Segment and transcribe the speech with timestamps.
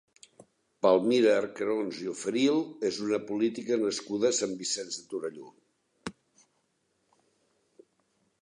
[0.85, 2.57] Palmira Arcarons i Oferil
[2.89, 5.55] és una política nascuda a Sant Vicenç de Torelló.